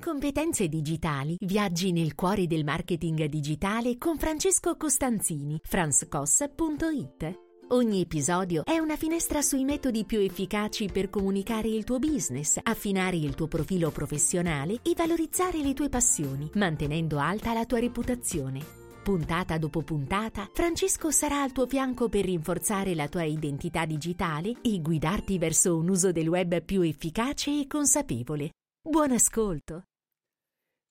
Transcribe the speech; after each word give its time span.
Competenze 0.00 0.66
digitali 0.68 1.36
viaggi 1.38 1.92
nel 1.92 2.14
cuore 2.14 2.46
del 2.46 2.64
marketing 2.64 3.26
digitale 3.26 3.98
con 3.98 4.16
Francesco 4.16 4.74
Costanzini, 4.78 5.60
franscos.it. 5.62 7.38
Ogni 7.68 8.00
episodio 8.00 8.64
è 8.64 8.78
una 8.78 8.96
finestra 8.96 9.42
sui 9.42 9.62
metodi 9.62 10.06
più 10.06 10.18
efficaci 10.18 10.88
per 10.90 11.10
comunicare 11.10 11.68
il 11.68 11.84
tuo 11.84 11.98
business, 11.98 12.58
affinare 12.62 13.16
il 13.16 13.34
tuo 13.34 13.46
profilo 13.46 13.90
professionale 13.90 14.80
e 14.82 14.94
valorizzare 14.96 15.58
le 15.58 15.74
tue 15.74 15.90
passioni, 15.90 16.50
mantenendo 16.54 17.18
alta 17.18 17.52
la 17.52 17.66
tua 17.66 17.80
reputazione. 17.80 18.64
Puntata 19.04 19.58
dopo 19.58 19.82
puntata, 19.82 20.48
Francesco 20.50 21.10
sarà 21.10 21.42
al 21.42 21.52
tuo 21.52 21.66
fianco 21.66 22.08
per 22.08 22.24
rinforzare 22.24 22.94
la 22.94 23.06
tua 23.06 23.24
identità 23.24 23.84
digitale 23.84 24.54
e 24.62 24.80
guidarti 24.80 25.36
verso 25.36 25.76
un 25.76 25.90
uso 25.90 26.10
del 26.10 26.28
web 26.28 26.62
più 26.62 26.80
efficace 26.80 27.60
e 27.60 27.66
consapevole. 27.66 28.52
Buon 28.82 29.10
ascolto! 29.12 29.84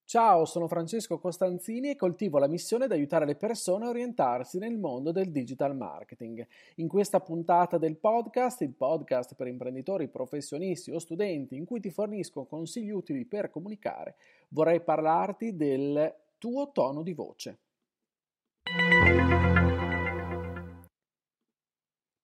Ciao, 0.09 0.45
sono 0.45 0.67
Francesco 0.67 1.19
Costanzini 1.19 1.91
e 1.91 1.95
coltivo 1.95 2.39
la 2.39 2.47
missione 2.47 2.87
di 2.87 2.93
aiutare 2.93 3.27
le 3.27 3.35
persone 3.35 3.85
a 3.85 3.89
orientarsi 3.89 4.57
nel 4.57 4.75
mondo 4.75 5.11
del 5.11 5.29
digital 5.29 5.77
marketing. 5.77 6.47
In 6.77 6.87
questa 6.87 7.19
puntata 7.19 7.77
del 7.77 7.95
podcast, 7.95 8.61
il 8.61 8.73
podcast 8.73 9.35
per 9.35 9.45
imprenditori, 9.45 10.07
professionisti 10.07 10.89
o 10.89 10.97
studenti 10.97 11.55
in 11.57 11.65
cui 11.65 11.79
ti 11.79 11.91
fornisco 11.91 12.45
consigli 12.45 12.89
utili 12.89 13.23
per 13.25 13.51
comunicare, 13.51 14.15
vorrei 14.47 14.81
parlarti 14.81 15.55
del 15.55 16.11
tuo 16.39 16.71
tono 16.71 17.03
di 17.03 17.13
voce. 17.13 17.59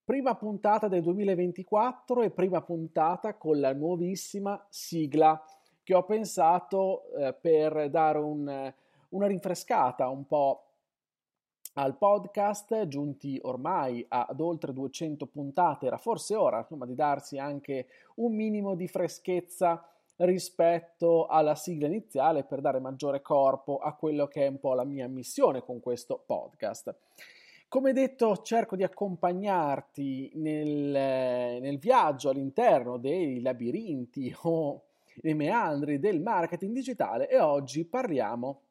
Prima 0.04 0.36
puntata 0.36 0.88
del 0.88 1.04
2024 1.04 2.24
e 2.24 2.32
prima 2.32 2.64
puntata 2.64 3.36
con 3.36 3.60
la 3.60 3.74
nuovissima 3.74 4.66
sigla 4.72 5.40
che 5.86 5.94
ho 5.94 6.04
pensato 6.04 7.14
eh, 7.14 7.34
per 7.34 7.92
dare 7.92 8.18
un, 8.18 8.74
una 9.10 9.28
rinfrescata 9.28 10.10
un 10.10 10.26
po' 10.26 10.64
al 11.74 11.96
podcast, 11.96 12.88
giunti 12.88 13.40
ormai 13.44 14.04
ad 14.08 14.40
oltre 14.40 14.74
200 14.74 15.28
puntate, 15.28 15.86
era 15.86 15.98
forse 15.98 16.36
ora 16.36 16.60
insomma, 16.60 16.86
di 16.86 16.96
darsi 16.96 17.38
anche 17.38 17.88
un 18.16 18.34
minimo 18.34 18.74
di 18.74 18.88
freschezza 18.88 19.88
rispetto 20.18 21.28
alla 21.28 21.54
sigla 21.54 21.86
iniziale 21.86 22.46
per 22.46 22.62
dare 22.62 22.80
maggiore 22.80 23.22
corpo 23.22 23.78
a 23.78 23.94
quello 23.94 24.28
che 24.28 24.46
è 24.46 24.48
un 24.48 24.60
po' 24.60 24.74
la 24.74 24.86
mia 24.86 25.08
missione 25.08 25.62
con 25.62 25.80
questo 25.82 26.24
podcast. 26.26 26.96
Come 27.68 27.94
detto, 27.94 28.38
cerco 28.38 28.76
di 28.76 28.84
accompagnarti 28.84 30.32
nel, 30.36 31.60
nel 31.62 31.78
viaggio 31.78 32.30
all'interno 32.30 32.98
dei 32.98 33.42
labirinti 33.42 34.34
o 34.44 34.82
i 35.24 35.34
meandri 35.34 36.00
del 36.00 36.22
marketing 36.22 36.74
digitale 36.74 37.30
e 37.30 37.40
oggi 37.40 37.86
parliamo 37.86 38.62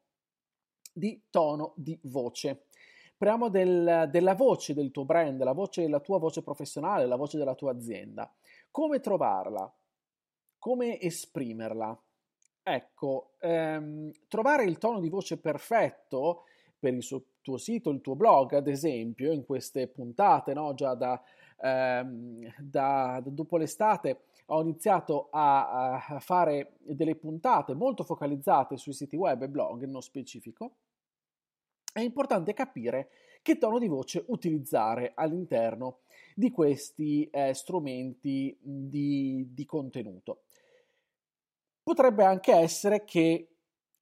di 0.93 1.23
tono 1.29 1.73
di 1.75 1.97
voce. 2.03 2.65
Parliamo 3.17 3.49
del, 3.49 4.07
della 4.11 4.35
voce 4.35 4.73
del 4.73 4.91
tuo 4.91 5.05
brand, 5.05 5.41
la 5.41 5.53
voce 5.53 5.81
della 5.81 5.99
tua 5.99 6.19
voce 6.19 6.41
professionale, 6.41 7.05
la 7.05 7.15
voce 7.15 7.37
della 7.37 7.55
tua 7.55 7.71
azienda. 7.71 8.31
Come 8.71 8.99
trovarla? 8.99 9.73
Come 10.59 10.99
esprimerla? 10.99 11.97
Ecco, 12.61 13.35
ehm, 13.39 14.11
trovare 14.27 14.65
il 14.65 14.77
tono 14.77 14.99
di 14.99 15.09
voce 15.09 15.39
perfetto 15.39 16.43
per 16.77 16.93
il 16.93 17.03
suo, 17.03 17.23
tuo 17.41 17.57
sito, 17.57 17.91
il 17.91 18.01
tuo 18.01 18.15
blog, 18.15 18.53
ad 18.53 18.67
esempio, 18.67 19.31
in 19.31 19.45
queste 19.45 19.87
puntate, 19.87 20.53
no? 20.53 20.73
già 20.73 20.95
da, 20.95 21.21
ehm, 21.61 22.53
da, 22.57 23.21
da 23.23 23.29
dopo 23.29 23.57
l'estate, 23.57 24.23
ho 24.47 24.61
iniziato 24.61 25.29
a, 25.31 26.05
a, 26.05 26.19
fare 26.19 26.73
delle 26.79 27.15
puntate 27.15 27.73
molto 27.73 28.03
focalizzate 28.03 28.77
sui 28.77 28.93
siti 28.93 29.15
web 29.15 29.41
e 29.41 29.49
blog, 29.49 29.83
nello 29.85 30.01
specifico, 30.01 30.75
è 31.91 32.01
importante 32.01 32.53
capire 32.53 33.09
che 33.41 33.57
tono 33.57 33.79
di 33.79 33.87
voce 33.87 34.23
utilizzare 34.27 35.13
all'interno 35.15 35.99
di 36.35 36.51
questi 36.51 37.29
eh, 37.29 37.53
strumenti 37.53 38.57
di, 38.59 39.47
di 39.51 39.65
contenuto. 39.65 40.43
Potrebbe 41.81 42.25
anche 42.25 42.53
essere 42.53 43.05
che 43.05 43.49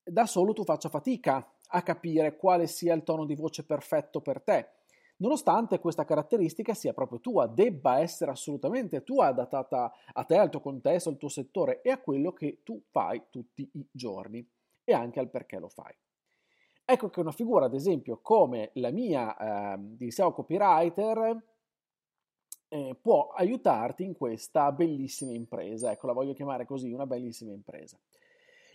da 0.03 0.25
solo 0.25 0.53
tu 0.53 0.63
faccia 0.63 0.89
fatica 0.89 1.47
a 1.67 1.81
capire 1.81 2.35
quale 2.35 2.67
sia 2.67 2.93
il 2.93 3.03
tono 3.03 3.25
di 3.25 3.35
voce 3.35 3.65
perfetto 3.65 4.21
per 4.21 4.41
te 4.41 4.69
nonostante 5.23 5.79
questa 5.79 6.03
caratteristica 6.03 6.73
sia 6.73 6.93
proprio 6.93 7.21
tua, 7.21 7.47
debba 7.47 7.99
essere 7.99 8.31
assolutamente 8.31 9.03
tua, 9.03 9.27
adattata 9.27 9.93
a 10.11 10.23
te, 10.25 10.37
al 10.37 10.49
tuo 10.49 10.59
contesto, 10.59 11.09
al 11.09 11.17
tuo 11.17 11.29
settore 11.29 11.81
e 11.81 11.91
a 11.91 11.97
quello 11.97 12.33
che 12.33 12.59
tu 12.63 12.81
fai 12.89 13.23
tutti 13.29 13.67
i 13.73 13.87
giorni 13.89 14.45
e 14.83 14.93
anche 14.93 15.21
al 15.21 15.29
perché 15.29 15.59
lo 15.59 15.69
fai. 15.69 15.95
Ecco 16.85 17.09
che 17.09 17.21
una 17.21 17.31
figura, 17.31 17.65
ad 17.65 17.73
esempio, 17.73 18.19
come 18.21 18.71
la 18.73 18.91
mia 18.91 19.37
eh, 19.37 19.77
di 19.79 20.11
SEO 20.11 20.33
copywriter 20.33 21.41
eh, 22.67 22.97
può 23.01 23.29
aiutarti 23.29 24.03
in 24.03 24.13
questa 24.13 24.73
bellissima 24.73 25.31
impresa. 25.31 25.89
Ecco, 25.89 26.07
la 26.07 26.13
voglio 26.13 26.33
chiamare 26.33 26.65
così, 26.65 26.91
una 26.91 27.07
bellissima 27.07 27.53
impresa. 27.53 27.97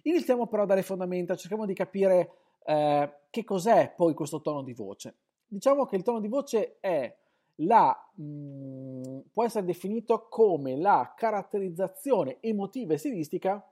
Iniziamo 0.04 0.46
però 0.46 0.64
dalle 0.64 0.82
fondamenta, 0.82 1.36
cerchiamo 1.36 1.66
di 1.66 1.74
capire 1.74 2.30
eh, 2.64 3.12
che 3.28 3.44
cos'è 3.44 3.92
poi 3.94 4.14
questo 4.14 4.40
tono 4.40 4.62
di 4.62 4.72
voce 4.72 5.14
diciamo 5.48 5.86
che 5.86 5.96
il 5.96 6.02
tono 6.02 6.20
di 6.20 6.28
voce 6.28 6.76
è 6.80 7.14
la, 7.62 7.96
mh, 8.14 8.22
mm, 8.22 9.18
può 9.32 9.44
essere 9.44 9.64
definito 9.64 10.28
come 10.28 10.76
la 10.76 11.14
caratterizzazione 11.16 12.38
emotiva 12.40 12.94
e 12.94 12.98
stilistica 12.98 13.66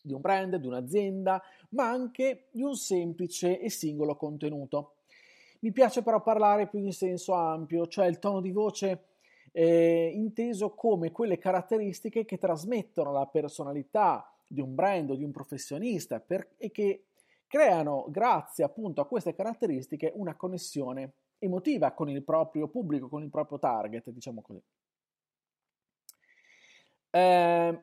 di 0.00 0.12
un 0.12 0.20
brand, 0.20 0.56
di 0.56 0.66
un'azienda, 0.66 1.42
ma 1.70 1.90
anche 1.90 2.46
di 2.50 2.62
un 2.62 2.74
semplice 2.76 3.60
e 3.60 3.68
singolo 3.68 4.16
contenuto. 4.16 4.94
Mi 5.60 5.72
piace 5.72 6.02
però 6.02 6.22
parlare 6.22 6.68
più 6.68 6.78
in 6.78 6.92
senso 6.92 7.32
ampio, 7.32 7.86
cioè 7.88 8.06
il 8.06 8.20
tono 8.20 8.40
di 8.40 8.52
voce 8.52 9.06
eh, 9.52 10.10
inteso 10.14 10.70
come 10.70 11.10
quelle 11.10 11.36
caratteristiche 11.36 12.24
che 12.24 12.38
trasmettono 12.38 13.12
la 13.12 13.26
personalità 13.26 14.32
di 14.46 14.60
un 14.60 14.74
brand 14.74 15.10
o 15.10 15.14
di 15.14 15.24
un 15.24 15.32
professionista 15.32 16.20
per, 16.20 16.54
e 16.56 16.70
che 16.70 17.07
creano, 17.48 18.04
grazie 18.08 18.62
appunto 18.62 19.00
a 19.00 19.06
queste 19.06 19.34
caratteristiche, 19.34 20.12
una 20.14 20.36
connessione 20.36 21.14
emotiva 21.38 21.92
con 21.92 22.08
il 22.08 22.22
proprio 22.22 22.68
pubblico, 22.68 23.08
con 23.08 23.22
il 23.22 23.30
proprio 23.30 23.58
target, 23.58 24.10
diciamo 24.10 24.42
così. 24.42 24.62
Eh, 27.10 27.82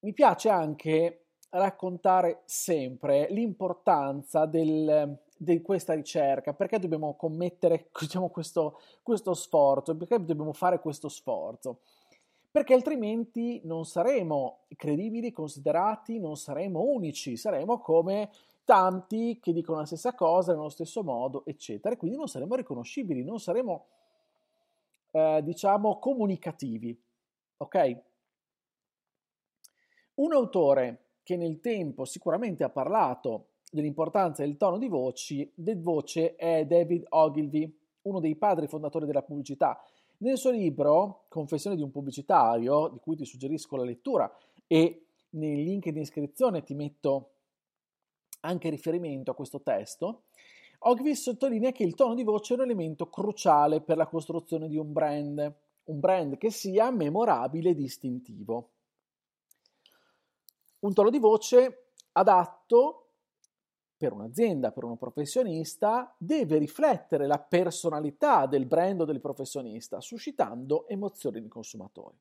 mi 0.00 0.12
piace 0.12 0.48
anche 0.50 1.26
raccontare 1.50 2.42
sempre 2.44 3.28
l'importanza 3.30 4.44
del, 4.44 5.16
di 5.36 5.62
questa 5.62 5.94
ricerca, 5.94 6.52
perché 6.52 6.78
dobbiamo 6.78 7.14
commettere 7.14 7.88
diciamo, 7.98 8.28
questo, 8.28 8.80
questo 9.02 9.34
sforzo, 9.34 9.96
perché 9.96 10.18
dobbiamo 10.18 10.52
fare 10.52 10.80
questo 10.80 11.08
sforzo 11.08 11.80
perché 12.54 12.72
altrimenti 12.72 13.60
non 13.64 13.84
saremo 13.84 14.66
credibili, 14.76 15.32
considerati, 15.32 16.20
non 16.20 16.36
saremo 16.36 16.82
unici, 16.82 17.36
saremo 17.36 17.80
come 17.80 18.30
tanti 18.62 19.40
che 19.42 19.52
dicono 19.52 19.80
la 19.80 19.86
stessa 19.86 20.14
cosa 20.14 20.52
nello 20.52 20.68
stesso 20.68 21.02
modo, 21.02 21.44
eccetera, 21.46 21.92
e 21.92 21.98
quindi 21.98 22.16
non 22.16 22.28
saremo 22.28 22.54
riconoscibili, 22.54 23.24
non 23.24 23.40
saremo, 23.40 23.86
eh, 25.10 25.40
diciamo, 25.42 25.98
comunicativi. 25.98 26.96
Ok? 27.56 28.02
Un 30.14 30.32
autore 30.32 31.06
che 31.24 31.36
nel 31.36 31.58
tempo 31.58 32.04
sicuramente 32.04 32.62
ha 32.62 32.70
parlato 32.70 33.48
dell'importanza 33.68 34.44
del 34.44 34.56
tono 34.56 34.78
di 34.78 34.86
voci, 34.86 35.50
del 35.56 35.80
voce 35.80 36.36
è 36.36 36.64
David 36.66 37.06
Ogilvy, 37.08 37.76
uno 38.02 38.20
dei 38.20 38.36
padri 38.36 38.68
fondatori 38.68 39.06
della 39.06 39.22
pubblicità 39.22 39.82
nel 40.24 40.38
suo 40.38 40.50
libro 40.50 41.26
Confessione 41.28 41.76
di 41.76 41.82
un 41.82 41.90
pubblicitario, 41.90 42.88
di 42.88 42.98
cui 42.98 43.16
ti 43.16 43.24
suggerisco 43.24 43.76
la 43.76 43.84
lettura 43.84 44.30
e 44.66 45.06
nei 45.30 45.64
link 45.64 45.88
di 45.90 46.00
iscrizione 46.00 46.62
ti 46.62 46.74
metto 46.74 47.30
anche 48.40 48.70
riferimento 48.70 49.30
a 49.30 49.34
questo 49.34 49.60
testo, 49.62 50.24
Ogvis 50.86 51.22
sottolinea 51.22 51.72
che 51.72 51.82
il 51.82 51.94
tono 51.94 52.14
di 52.14 52.24
voce 52.24 52.52
è 52.52 52.56
un 52.58 52.64
elemento 52.64 53.08
cruciale 53.08 53.80
per 53.80 53.96
la 53.96 54.06
costruzione 54.06 54.68
di 54.68 54.76
un 54.76 54.92
brand, 54.92 55.56
un 55.84 55.98
brand 55.98 56.36
che 56.36 56.50
sia 56.50 56.90
memorabile 56.90 57.70
e 57.70 57.74
distintivo. 57.74 58.70
Un 60.80 60.92
tono 60.92 61.08
di 61.08 61.18
voce 61.18 61.92
adatto 62.12 63.03
per 63.96 64.12
un'azienda, 64.12 64.72
per 64.72 64.84
un 64.84 64.96
professionista, 64.96 66.14
deve 66.18 66.58
riflettere 66.58 67.26
la 67.26 67.38
personalità 67.38 68.46
del 68.46 68.66
brand 68.66 69.02
o 69.02 69.04
del 69.04 69.20
professionista, 69.20 70.00
suscitando 70.00 70.86
emozioni 70.88 71.40
nei 71.40 71.48
consumatori. 71.48 72.16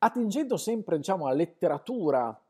Attingendo 0.00 0.56
sempre 0.56 0.96
diciamo, 0.96 1.26
alla 1.26 1.34
letteratura 1.34 2.40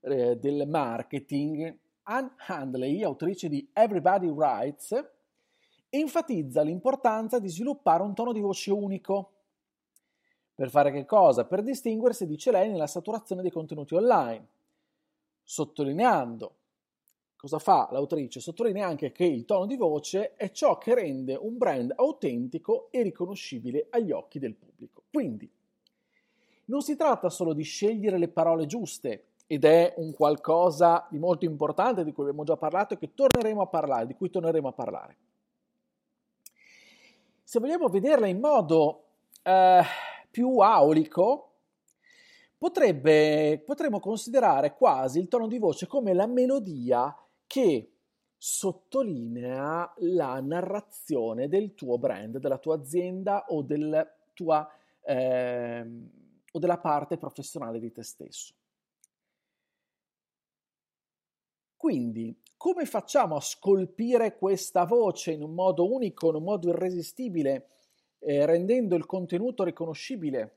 eh, 0.00 0.36
del 0.36 0.66
marketing, 0.66 1.78
Anne 2.04 2.34
Handley, 2.46 3.02
autrice 3.02 3.48
di 3.48 3.68
Everybody 3.72 4.28
Writes, 4.28 5.04
enfatizza 5.88 6.62
l'importanza 6.62 7.38
di 7.38 7.48
sviluppare 7.48 8.02
un 8.02 8.14
tono 8.14 8.32
di 8.32 8.40
voce 8.40 8.70
unico 8.72 9.30
Per 10.56 10.70
fare 10.70 10.90
che 10.90 11.04
cosa? 11.04 11.44
Per 11.44 11.62
distinguersi, 11.62 12.26
dice 12.26 12.50
lei, 12.50 12.70
nella 12.70 12.86
saturazione 12.86 13.42
dei 13.42 13.50
contenuti 13.50 13.94
online, 13.94 14.48
sottolineando 15.46 16.54
cosa 17.36 17.58
fa 17.60 17.88
l'autrice? 17.92 18.40
Sottolinea 18.40 18.88
anche 18.88 19.12
che 19.12 19.24
il 19.24 19.44
tono 19.44 19.66
di 19.66 19.76
voce 19.76 20.34
è 20.34 20.50
ciò 20.50 20.78
che 20.78 20.94
rende 20.94 21.36
un 21.36 21.56
brand 21.56 21.92
autentico 21.94 22.88
e 22.90 23.02
riconoscibile 23.02 23.86
agli 23.90 24.10
occhi 24.10 24.40
del 24.40 24.54
pubblico. 24.54 25.04
Quindi, 25.12 25.48
non 26.64 26.82
si 26.82 26.96
tratta 26.96 27.30
solo 27.30 27.52
di 27.52 27.62
scegliere 27.62 28.18
le 28.18 28.28
parole 28.28 28.66
giuste, 28.66 29.26
ed 29.46 29.64
è 29.64 29.94
un 29.98 30.12
qualcosa 30.12 31.06
di 31.08 31.18
molto 31.18 31.44
importante 31.44 32.02
di 32.02 32.12
cui 32.12 32.24
abbiamo 32.24 32.42
già 32.42 32.56
parlato 32.56 32.94
e 32.94 32.98
che 32.98 33.14
torneremo 33.14 33.62
a 33.62 33.66
parlare, 33.66 34.06
di 34.06 34.16
cui 34.16 34.28
torneremo 34.28 34.66
a 34.66 34.72
parlare. 34.72 35.16
Se 37.44 37.60
vogliamo 37.60 37.86
vederla 37.86 38.26
in 38.26 38.40
modo 38.40 39.04
eh, 39.44 39.82
più 40.28 40.58
aulico, 40.58 41.55
potrebbe, 42.58 43.62
potremmo 43.64 44.00
considerare 44.00 44.74
quasi 44.74 45.18
il 45.18 45.28
tono 45.28 45.46
di 45.46 45.58
voce 45.58 45.86
come 45.86 46.14
la 46.14 46.26
melodia 46.26 47.14
che 47.46 47.92
sottolinea 48.36 49.94
la 49.98 50.40
narrazione 50.40 51.48
del 51.48 51.74
tuo 51.74 51.98
brand, 51.98 52.38
della 52.38 52.58
tua 52.58 52.76
azienda 52.76 53.46
o, 53.48 53.62
del 53.62 54.06
tua, 54.34 54.68
eh, 55.02 55.80
o 56.50 56.58
della 56.58 56.78
parte 56.78 57.18
professionale 57.18 57.78
di 57.78 57.92
te 57.92 58.02
stesso. 58.02 58.54
Quindi, 61.76 62.36
come 62.56 62.86
facciamo 62.86 63.36
a 63.36 63.40
scolpire 63.40 64.36
questa 64.36 64.84
voce 64.84 65.32
in 65.32 65.42
un 65.42 65.54
modo 65.54 65.92
unico, 65.92 66.30
in 66.30 66.36
un 66.36 66.42
modo 66.42 66.70
irresistibile, 66.70 67.68
eh, 68.18 68.46
rendendo 68.46 68.96
il 68.96 69.06
contenuto 69.06 69.62
riconoscibile 69.62 70.56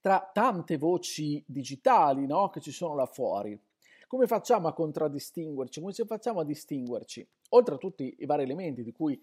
tra 0.00 0.30
tante 0.32 0.76
voci 0.76 1.42
digitali 1.46 2.26
no, 2.26 2.48
che 2.50 2.60
ci 2.60 2.70
sono 2.70 2.94
là 2.94 3.06
fuori? 3.06 3.58
Come 4.06 4.26
facciamo 4.26 4.68
a 4.68 4.72
contraddistinguerci? 4.72 5.80
Come 5.80 5.92
facciamo 5.92 6.40
a 6.40 6.44
distinguerci? 6.44 7.28
Oltre 7.50 7.74
a 7.74 7.78
tutti 7.78 8.14
i 8.18 8.26
vari 8.26 8.44
elementi 8.44 8.82
di 8.82 8.92
cui 8.92 9.20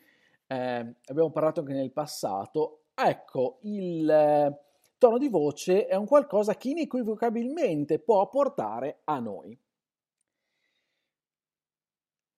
eh, 0.48 0.95
abbiamo 1.06 1.31
parlato 1.31 1.62
anche 1.62 1.74
nel 1.74 1.92
passato, 1.92 2.83
ecco, 2.94 3.60
il 3.63 4.10
eh, 4.10 4.60
tono 4.98 5.18
di 5.18 5.27
voce 5.27 5.88
è 5.88 5.95
un 5.95 6.06
qualcosa 6.06 6.56
che 6.56 6.69
inequivocabilmente 6.69 8.00
può 8.00 8.27
portare 8.30 9.01
a 9.06 9.19
noi. 9.19 9.57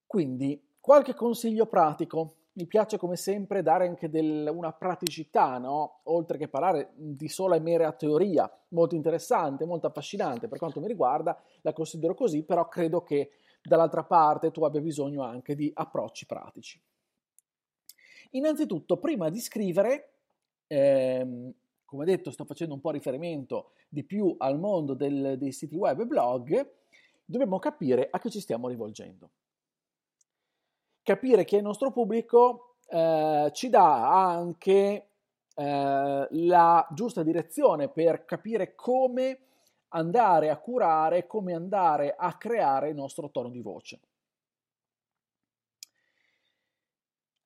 Quindi, 0.05 0.65
qualche 0.79 1.13
consiglio 1.13 1.65
pratico. 1.65 2.35
Mi 2.57 2.65
piace 2.65 2.97
come 2.97 3.17
sempre 3.17 3.61
dare 3.61 3.85
anche 3.85 4.09
del, 4.09 4.49
una 4.51 4.73
praticità, 4.73 5.59
no? 5.59 5.99
oltre 6.05 6.39
che 6.39 6.47
parlare 6.47 6.91
di 6.95 7.27
sola 7.27 7.55
e 7.55 7.59
mera 7.59 7.91
teoria, 7.91 8.51
molto 8.69 8.95
interessante, 8.95 9.63
molto 9.63 9.85
affascinante 9.85 10.47
per 10.47 10.57
quanto 10.57 10.79
mi 10.79 10.87
riguarda, 10.87 11.39
la 11.61 11.71
considero 11.71 12.15
così, 12.15 12.41
però 12.41 12.67
credo 12.67 13.03
che 13.03 13.29
dall'altra 13.61 14.03
parte 14.03 14.49
tu 14.49 14.63
abbia 14.63 14.81
bisogno 14.81 15.21
anche 15.21 15.53
di 15.53 15.71
approcci 15.71 16.25
pratici. 16.25 16.81
Innanzitutto, 18.31 18.97
prima 18.97 19.29
di 19.29 19.39
scrivere, 19.39 20.13
ehm, 20.65 21.53
come 21.85 22.05
detto, 22.05 22.31
sto 22.31 22.43
facendo 22.45 22.73
un 22.73 22.81
po' 22.81 22.89
riferimento 22.89 23.73
di 23.87 24.03
più 24.03 24.33
al 24.35 24.57
mondo 24.57 24.95
del, 24.95 25.37
dei 25.37 25.51
siti 25.51 25.75
web 25.75 25.99
e 25.99 26.05
blog, 26.07 26.71
dobbiamo 27.23 27.59
capire 27.59 28.07
a 28.09 28.17
chi 28.17 28.31
ci 28.31 28.39
stiamo 28.39 28.67
rivolgendo 28.67 29.29
capire 31.07 31.45
chi 31.45 31.55
è 31.55 31.59
il 31.59 31.63
nostro 31.63 31.93
pubblico 31.93 32.75
eh, 32.89 33.49
ci 33.53 33.69
dà 33.69 34.27
anche 34.27 35.07
eh, 35.55 36.27
la 36.29 36.87
giusta 36.91 37.23
direzione 37.23 37.87
per 37.87 38.25
capire 38.25 38.75
come 38.75 39.39
andare 39.89 40.49
a 40.49 40.57
curare, 40.57 41.25
come 41.25 41.53
andare 41.53 42.13
a 42.13 42.35
creare 42.35 42.89
il 42.89 42.95
nostro 42.95 43.29
tono 43.29 43.49
di 43.49 43.61
voce. 43.61 44.01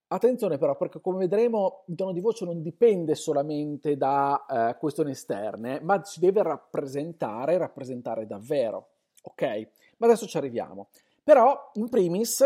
Attenzione 0.08 0.58
però, 0.58 0.76
perché 0.76 1.00
come 1.00 1.20
vedremo 1.20 1.84
il 1.86 1.96
tono 1.96 2.14
di 2.14 2.20
voce 2.20 2.46
non 2.46 2.64
dipende 2.64 3.14
solamente 3.14 3.96
da 3.96 4.44
eh, 4.72 4.78
questioni 4.80 5.12
esterne, 5.12 5.80
ma 5.82 6.04
si 6.04 6.20
deve 6.20 6.42
rappresentare, 6.42 7.60
rappresentare 7.60 8.26
davvero. 8.26 8.88
Ok? 9.22 9.44
Ma 9.98 10.08
adesso 10.08 10.26
ci 10.26 10.38
arriviamo. 10.38 10.88
Però, 11.24 11.70
in 11.76 11.90
primis, 11.90 12.44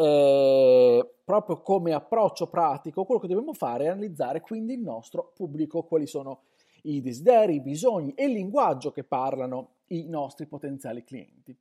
eh, 0.00 1.14
proprio 1.24 1.60
come 1.60 1.92
approccio 1.92 2.46
pratico, 2.46 3.04
quello 3.04 3.20
che 3.20 3.26
dobbiamo 3.26 3.52
fare 3.52 3.84
è 3.84 3.88
analizzare 3.88 4.40
quindi 4.40 4.74
il 4.74 4.80
nostro 4.80 5.32
pubblico, 5.34 5.82
quali 5.82 6.06
sono 6.06 6.42
i 6.82 7.00
desideri, 7.00 7.56
i 7.56 7.60
bisogni 7.60 8.14
e 8.14 8.26
il 8.26 8.32
linguaggio 8.32 8.92
che 8.92 9.02
parlano 9.02 9.70
i 9.88 10.06
nostri 10.08 10.46
potenziali 10.46 11.02
clienti. 11.02 11.56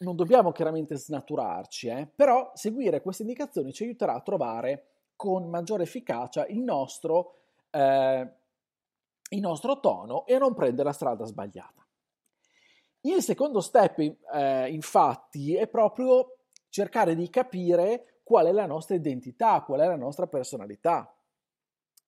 Non 0.00 0.16
dobbiamo 0.16 0.52
chiaramente 0.52 0.96
snaturarci, 0.96 1.88
eh, 1.88 2.08
però 2.14 2.52
seguire 2.54 3.00
queste 3.00 3.22
indicazioni 3.22 3.72
ci 3.72 3.84
aiuterà 3.84 4.14
a 4.14 4.20
trovare 4.20 4.84
con 5.16 5.48
maggiore 5.48 5.84
efficacia 5.84 6.46
il 6.46 6.60
nostro, 6.60 7.34
eh, 7.70 8.32
il 9.30 9.40
nostro 9.40 9.80
tono 9.80 10.26
e 10.26 10.34
a 10.34 10.38
non 10.38 10.54
prendere 10.54 10.84
la 10.84 10.92
strada 10.92 11.24
sbagliata. 11.24 11.84
Il 13.00 13.22
secondo 13.22 13.60
step, 13.60 13.98
eh, 13.98 14.68
infatti, 14.70 15.54
è 15.54 15.66
proprio 15.66 16.37
cercare 16.68 17.14
di 17.14 17.28
capire 17.30 18.20
qual 18.22 18.46
è 18.46 18.52
la 18.52 18.66
nostra 18.66 18.94
identità, 18.94 19.62
qual 19.62 19.80
è 19.80 19.86
la 19.86 19.96
nostra 19.96 20.26
personalità, 20.26 21.14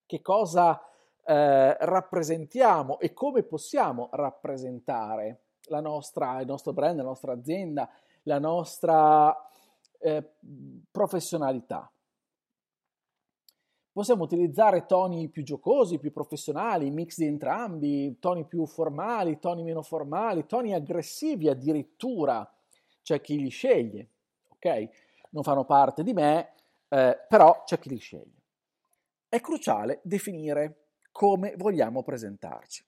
che 0.05 0.21
cosa 0.21 0.81
eh, 1.25 1.77
rappresentiamo 1.79 2.99
e 2.99 3.12
come 3.12 3.43
possiamo 3.43 4.09
rappresentare 4.12 5.43
nostra, 5.81 6.41
il 6.41 6.47
nostro 6.47 6.73
brand, 6.73 6.99
la 6.99 7.05
nostra 7.05 7.33
azienda, 7.33 7.89
la 8.25 8.39
nostra 8.39 9.35
eh, 9.99 10.33
professionalità. 10.91 11.91
Possiamo 13.93 14.25
utilizzare 14.25 14.87
toni 14.87 15.29
più 15.29 15.43
giocosi, 15.43 15.99
più 15.99 16.12
professionali, 16.12 16.91
mix 16.91 17.17
di 17.17 17.27
entrambi, 17.27 18.19
toni 18.19 18.45
più 18.45 18.67
formali, 18.67 19.39
toni 19.39 19.62
meno 19.62 19.83
formali, 19.83 20.47
toni 20.47 20.75
aggressivi 20.75 21.49
addirittura, 21.49 22.49
c'è 23.03 23.21
chi 23.21 23.39
li 23.39 23.49
sceglie 23.49 24.09
ok? 24.61 24.89
Non 25.31 25.43
fanno 25.43 25.65
parte 25.65 26.03
di 26.03 26.12
me, 26.12 26.55
eh, 26.89 27.25
però 27.29 27.62
c'è 27.65 27.79
chi 27.79 27.89
li 27.89 27.99
sceglie. 27.99 28.43
È 29.29 29.41
cruciale 29.41 30.01
definire 30.03 30.89
come 31.11 31.55
vogliamo 31.57 32.03
presentarci. 32.03 32.85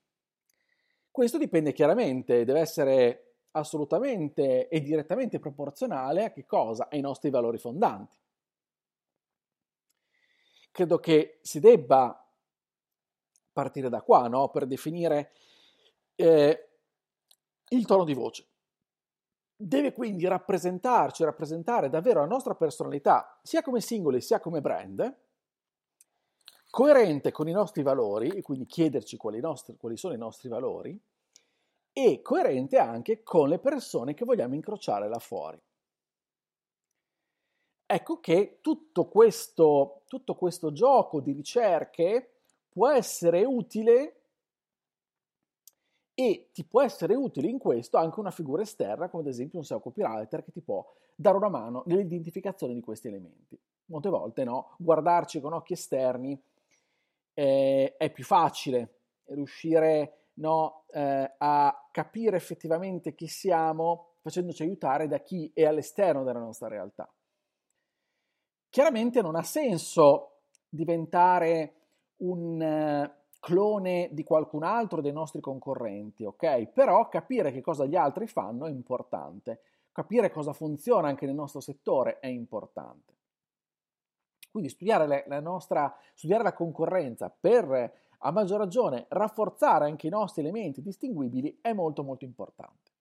Questo 1.10 1.38
dipende 1.38 1.72
chiaramente, 1.72 2.44
deve 2.44 2.60
essere 2.60 3.36
assolutamente 3.52 4.69
e 4.69 4.81
direttamente 4.81 5.38
proporzionale 5.38 6.24
a 6.24 6.32
che 6.32 6.44
cosa? 6.46 6.88
Ai 6.91 7.00
nostri 7.00 7.31
valori 7.31 7.58
fondanti. 7.58 8.19
Credo 10.70 10.98
che 10.98 11.38
si 11.43 11.60
debba 11.60 12.19
partire 13.52 13.91
da 13.91 14.00
qua, 14.00 14.26
no? 14.29 14.48
Per 14.48 14.67
definire 14.67 15.32
eh, 16.14 16.69
il 17.69 17.84
tono 17.84 18.05
di 18.05 18.14
voce 18.14 18.51
deve 19.66 19.92
quindi 19.92 20.26
rappresentarci, 20.26 21.24
rappresentare 21.24 21.88
davvero 21.88 22.20
la 22.20 22.26
nostra 22.26 22.54
personalità, 22.54 23.38
sia 23.42 23.62
come 23.62 23.81
singoli 23.81 24.20
sia 24.20 24.40
come 24.40 24.60
brand, 24.60 25.16
coerente 26.69 27.31
con 27.31 27.48
i 27.48 27.52
nostri 27.52 27.82
valori, 27.82 28.28
e 28.28 28.42
quindi 28.42 28.66
chiederci 28.66 29.16
quali, 29.16 29.40
nostri, 29.40 29.76
quali 29.76 29.96
sono 29.96 30.14
i 30.14 30.19
nostri 30.19 30.48
valori, 30.48 30.98
e 31.92 32.22
coerente 32.22 32.78
anche 32.78 33.22
con 33.22 33.48
le 33.48 33.58
persone 33.58 34.14
che 34.14 34.24
vogliamo 34.24 34.54
incrociare 34.54 35.08
là 35.08 35.19
fuori. 35.19 35.60
Ecco 37.84 38.20
che 38.20 38.58
tutto 38.62 39.06
questo, 39.06 40.02
tutto 40.08 40.34
questo 40.34 40.72
gioco 40.72 41.20
di 41.20 41.32
ricerche 41.32 42.31
può 42.70 42.88
essere 42.88 43.44
utile 43.44 44.21
e 46.24 46.50
ti 46.52 46.64
può 46.64 46.82
essere 46.82 47.14
utile 47.14 47.48
in 47.48 47.58
questo 47.58 47.96
anche 47.96 48.20
una 48.20 48.31
figura 48.31 48.62
esterna, 48.62 49.08
come 49.08 49.22
ad 49.22 49.29
esempio 49.29 49.58
un 49.58 49.64
SEO 49.64 49.81
copywriter 49.81 50.44
che 50.44 50.52
ti 50.52 50.60
può 50.60 50.84
dare 51.14 51.36
una 51.36 51.48
mano 51.48 51.82
nell'identificazione 51.86 52.74
di 52.74 52.81
questi 52.81 53.08
elementi. 53.08 53.58
Molte 53.86 54.08
volte 54.08 54.44
no, 54.44 54.74
guardarci 54.79 55.41
con 55.41 55.52
occhi 55.52 55.72
esterni 55.72 56.41
eh, 57.34 57.96
è 57.96 58.10
più 58.10 58.24
facile 58.24 59.00
riuscire 59.26 60.29
no, 60.34 60.84
eh, 60.88 61.34
a 61.38 61.88
capire 61.91 62.36
effettivamente 62.36 63.14
chi 63.14 63.26
siamo 63.26 64.14
facendoci 64.20 64.62
aiutare 64.62 65.08
da 65.08 65.19
chi 65.19 65.50
è 65.52 65.64
all'esterno 65.64 66.22
della 66.22 66.38
nostra 66.38 66.69
realtà. 66.69 67.12
Chiaramente 68.69 69.20
non 69.20 69.34
ha 69.34 69.43
senso 69.43 70.43
diventare 70.69 71.74
un 72.19 73.10
clone 73.43 74.08
di 74.13 74.22
qualcun 74.22 74.63
altro 74.63 75.01
dei 75.01 75.11
nostri 75.11 75.41
concorrenti, 75.41 76.25
ok? 76.25 76.67
Però 76.69 77.08
capire 77.08 77.51
che 77.51 77.61
cosa 77.61 77.87
gli 77.87 77.96
altri 77.96 78.29
fanno 78.29 78.67
è 78.67 78.70
importante. 78.70 79.63
Capire 79.91 80.31
cosa 80.31 80.53
funziona 80.53 81.08
anche 81.08 81.27
nel 81.27 81.34
nostro 81.34 81.58
settore 81.58 82.20
è 82.20 82.29
importante. 82.29 83.13
Quindi 84.49 84.69
studiare 84.69 85.25
la, 85.27 85.41
nostra, 85.41 85.93
studiare 86.15 86.44
la 86.44 86.53
concorrenza 86.53 87.34
per 87.37 87.93
a 88.19 88.31
maggior 88.31 88.61
ragione 88.61 89.06
rafforzare 89.08 89.87
anche 89.87 90.06
i 90.06 90.11
nostri 90.11 90.43
elementi 90.43 90.81
distinguibili 90.81 91.58
è 91.61 91.72
molto 91.72 92.05
molto 92.05 92.25
importante. 92.25 92.93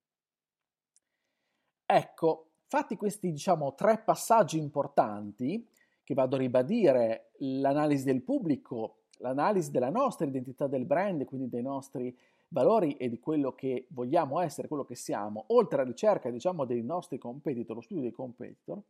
Ecco, 1.86 2.48
fatti 2.66 2.96
questi 2.96 3.32
diciamo 3.32 3.76
tre 3.76 4.00
passaggi 4.00 4.58
importanti 4.58 5.70
che 6.04 6.16
vado 6.16 6.36
a 6.36 6.40
ribadire, 6.40 7.34
l'analisi 7.38 8.06
del 8.06 8.24
pubblico, 8.24 9.01
l'analisi 9.22 9.72
della 9.72 9.90
nostra 9.90 10.26
identità 10.26 10.68
del 10.68 10.86
brand, 10.86 11.24
quindi 11.26 11.50
dei 11.50 11.62
nostri 11.62 12.16
valori 12.50 12.98
e 12.98 13.10
di 13.10 13.20
quello 13.20 13.54
che 13.54 13.88
vogliamo 13.90 14.40
essere, 14.42 14.68
quello 14.68 14.84
che 14.84 14.96
siamo, 14.96 15.46
oltre 15.48 15.82
alla 15.82 15.90
ricerca 15.90 16.30
diciamo 16.30 16.66
dei 16.66 16.84
nostri 16.84 17.18
competitor, 17.18 17.76
lo 17.76 17.82
studio 17.82 18.04
dei 18.04 18.12
competitor, 18.12 18.82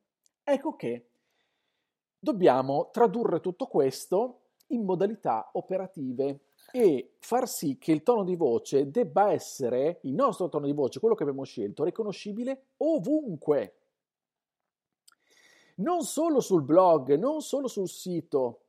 ecco 0.43 0.75
che 0.75 1.09
dobbiamo 2.17 2.89
tradurre 2.91 3.39
tutto 3.39 3.67
questo 3.67 4.39
in 4.67 4.83
modalità 4.83 5.50
operative 5.53 6.41
e 6.71 7.15
far 7.19 7.47
sì 7.47 7.77
che 7.77 7.91
il 7.91 8.03
tono 8.03 8.23
di 8.23 8.35
voce 8.35 8.89
debba 8.89 9.31
essere, 9.31 10.00
il 10.03 10.13
nostro 10.13 10.50
tono 10.50 10.65
di 10.65 10.73
voce, 10.73 11.00
quello 11.00 11.15
che 11.15 11.23
abbiamo 11.23 11.43
scelto, 11.43 11.83
riconoscibile 11.83 12.67
ovunque. 12.77 13.75
Non 15.75 16.03
solo 16.03 16.39
sul 16.39 16.63
blog, 16.63 17.15
non 17.15 17.41
solo 17.41 17.67
sul 17.67 17.89
sito, 17.89 18.60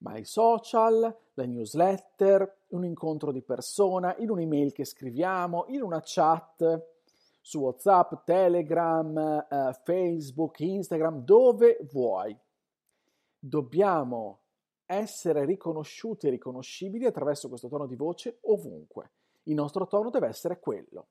ma 0.00 0.12
ai 0.12 0.24
social, 0.24 1.16
la 1.34 1.44
newsletter, 1.44 2.64
un 2.68 2.84
incontro 2.84 3.32
di 3.32 3.42
persona, 3.42 4.14
in 4.18 4.30
un'email 4.30 4.72
che 4.72 4.84
scriviamo, 4.84 5.64
in 5.68 5.82
una 5.82 6.00
chat 6.04 6.88
su 7.40 7.60
WhatsApp, 7.60 8.24
Telegram, 8.24 9.46
eh, 9.48 9.80
Facebook, 9.84 10.60
Instagram, 10.60 11.24
dove 11.24 11.78
vuoi. 11.90 12.36
Dobbiamo 13.38 14.40
essere 14.86 15.44
riconosciuti 15.44 16.26
e 16.26 16.30
riconoscibili 16.30 17.06
attraverso 17.06 17.48
questo 17.48 17.68
tono 17.68 17.86
di 17.86 17.96
voce 17.96 18.38
ovunque. 18.42 19.12
Il 19.44 19.54
nostro 19.54 19.86
tono 19.86 20.10
deve 20.10 20.28
essere 20.28 20.58
quello. 20.58 21.08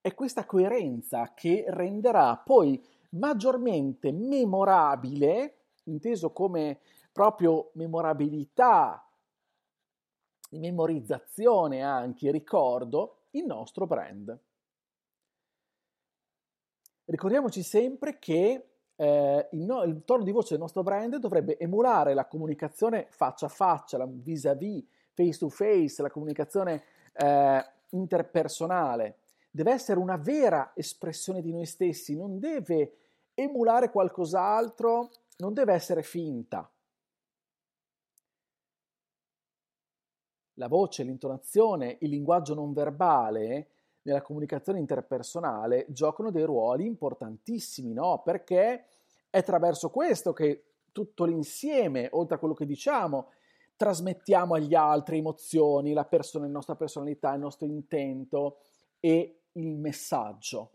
È 0.00 0.12
questa 0.14 0.44
coerenza 0.44 1.32
che 1.34 1.64
renderà 1.68 2.36
poi 2.36 2.82
maggiormente 3.10 4.12
memorabile, 4.12 5.58
inteso 5.84 6.32
come 6.32 6.80
proprio 7.14 7.70
memorabilità, 7.74 9.08
memorizzazione 10.50 11.80
anche, 11.80 12.32
ricordo, 12.32 13.26
il 13.30 13.46
nostro 13.46 13.86
brand. 13.86 14.36
Ricordiamoci 17.04 17.62
sempre 17.62 18.18
che 18.18 18.66
eh, 18.96 19.48
il, 19.52 19.60
no, 19.60 19.84
il, 19.84 20.02
tono 20.04 20.24
di 20.24 20.32
voce 20.32 20.50
del 20.50 20.58
nostro 20.58 20.82
brand 20.82 21.16
dovrebbe 21.18 21.56
emulare 21.56 22.14
la 22.14 22.26
comunicazione 22.26 23.06
faccia 23.10 23.46
a 23.46 23.50
faccia, 23.50 23.96
la 23.96 24.08
vis-à-vis, 24.10 24.84
face 25.12 25.38
to 25.38 25.48
face, 25.48 26.02
la 26.02 26.10
comunicazione 26.10 26.82
eh, 27.12 27.64
interpersonale. 27.90 29.18
Deve 29.52 29.70
essere 29.70 30.00
una 30.00 30.16
vera 30.16 30.72
espressione 30.74 31.42
di 31.42 31.52
noi 31.52 31.66
stessi, 31.66 32.16
non 32.16 32.40
deve 32.40 32.96
emulare 33.34 33.90
qualcos'altro, 33.90 35.10
non 35.36 35.54
deve 35.54 35.74
essere 35.74 36.02
finta. 36.02 36.68
La 40.54 40.68
voce, 40.68 41.02
l'intonazione, 41.02 41.98
il 42.00 42.10
linguaggio 42.10 42.54
non 42.54 42.72
verbale 42.72 43.68
nella 44.02 44.22
comunicazione 44.22 44.78
interpersonale 44.78 45.86
giocano 45.88 46.30
dei 46.30 46.44
ruoli 46.44 46.86
importantissimi, 46.86 47.92
no? 47.92 48.22
Perché 48.22 48.86
è 49.30 49.38
attraverso 49.38 49.90
questo 49.90 50.32
che 50.32 50.64
tutto 50.92 51.24
l'insieme, 51.24 52.08
oltre 52.12 52.36
a 52.36 52.38
quello 52.38 52.54
che 52.54 52.66
diciamo, 52.66 53.30
trasmettiamo 53.76 54.54
agli 54.54 54.74
altri 54.74 55.18
emozioni, 55.18 55.92
la, 55.92 56.04
persona, 56.04 56.46
la 56.46 56.52
nostra 56.52 56.76
personalità, 56.76 57.32
il 57.32 57.40
nostro 57.40 57.66
intento 57.66 58.58
e 59.00 59.40
il 59.52 59.76
messaggio. 59.76 60.70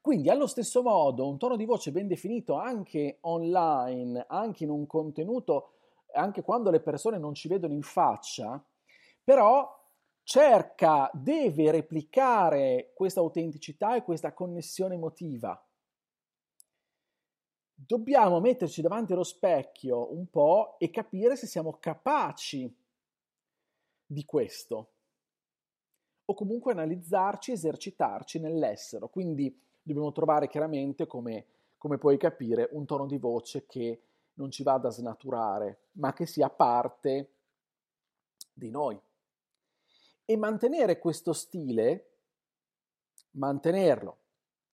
Quindi 0.00 0.30
allo 0.30 0.46
stesso 0.46 0.82
modo 0.82 1.28
un 1.28 1.36
tono 1.36 1.56
di 1.56 1.66
voce 1.66 1.90
ben 1.90 2.06
definito 2.06 2.54
anche 2.54 3.18
online, 3.22 4.24
anche 4.28 4.64
in 4.64 4.70
un 4.70 4.86
contenuto, 4.86 5.72
anche 6.14 6.42
quando 6.42 6.70
le 6.70 6.80
persone 6.80 7.18
non 7.18 7.34
ci 7.34 7.48
vedono 7.48 7.72
in 7.72 7.82
faccia, 7.82 8.62
però 9.22 9.78
cerca, 10.22 11.10
deve 11.12 11.70
replicare 11.70 12.92
questa 12.94 13.20
autenticità 13.20 13.96
e 13.96 14.02
questa 14.02 14.32
connessione 14.32 14.94
emotiva. 14.94 15.60
Dobbiamo 17.74 18.40
metterci 18.40 18.82
davanti 18.82 19.12
allo 19.12 19.24
specchio 19.24 20.12
un 20.12 20.28
po' 20.28 20.76
e 20.78 20.90
capire 20.90 21.34
se 21.34 21.46
siamo 21.46 21.78
capaci 21.80 22.72
di 24.06 24.24
questo 24.24 24.90
o 26.26 26.34
comunque 26.34 26.72
analizzarci, 26.72 27.52
esercitarci 27.52 28.38
nell'essere. 28.38 29.08
Quindi 29.10 29.52
dobbiamo 29.82 30.12
trovare 30.12 30.46
chiaramente, 30.46 31.06
come, 31.06 31.46
come 31.76 31.98
puoi 31.98 32.18
capire, 32.18 32.68
un 32.72 32.86
tono 32.86 33.06
di 33.06 33.18
voce 33.18 33.66
che 33.66 34.02
non 34.40 34.50
ci 34.50 34.62
vada 34.62 34.88
a 34.88 34.92
snaturare, 34.92 35.88
ma 35.92 36.12
che 36.12 36.26
sia 36.26 36.48
parte 36.48 37.34
di 38.52 38.70
noi 38.70 39.00
e 40.24 40.36
mantenere 40.36 40.98
questo 40.98 41.32
stile, 41.32 42.08
mantenerlo, 43.32 44.16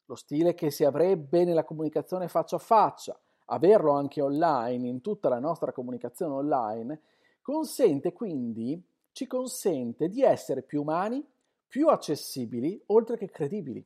lo 0.06 0.16
stile 0.16 0.54
che 0.54 0.72
si 0.72 0.86
avrebbe 0.86 1.44
nella 1.44 1.66
comunicazione 1.66 2.28
faccia 2.28 2.56
a 2.56 2.60
faccia, 2.60 3.20
averlo 3.46 3.92
anche 3.92 4.22
online, 4.22 4.88
in 4.88 5.02
tutta 5.02 5.30
la 5.30 5.40
nostra 5.40 5.72
comunicazione 5.74 6.34
online, 6.34 7.02
consente 7.42 8.14
quindi, 8.14 8.82
ci 9.12 9.28
consente 9.28 10.10
di 10.10 10.22
essere 10.22 10.62
più 10.62 10.82
umani, 10.82 11.26
più 11.68 11.88
accessibili, 11.88 12.82
oltre 12.88 13.18
che 13.18 13.30
credibili. 13.30 13.86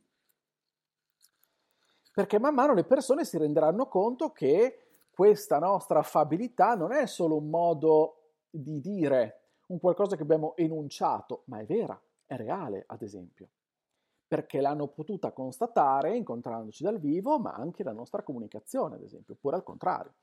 Perché 2.14 2.38
man 2.38 2.54
mano 2.54 2.74
le 2.74 2.84
persone 2.84 3.24
si 3.24 3.38
renderanno 3.38 3.88
conto 3.88 4.32
che 4.32 4.91
questa 5.14 5.60
nostra 5.60 6.00
affabilità 6.00 6.76
non 6.76 6.92
è 6.92 7.06
solo 7.06 7.38
un 7.38 7.50
modo 7.50 8.16
di 8.50 8.80
dire 8.80 9.40
un 9.68 9.80
qualcosa 9.80 10.16
che 10.16 10.24
abbiamo 10.24 10.56
enunciato, 10.56 11.44
ma 11.46 11.60
è 11.60 11.66
vera, 11.66 12.00
è 12.26 12.36
reale, 12.36 12.84
ad 12.88 13.02
esempio, 13.02 13.48
perché 14.28 14.60
l'hanno 14.60 14.88
potuta 14.88 15.32
constatare 15.32 16.16
incontrandoci 16.16 16.84
dal 16.84 17.00
vivo, 17.00 17.40
ma 17.40 17.54
anche 17.54 17.84
la 17.84 17.94
nostra 17.94 18.22
comunicazione, 18.22 18.96
ad 18.96 19.04
esempio, 19.04 19.34
oppure 19.34 19.58
al 19.58 19.64
contrario, 19.64 20.14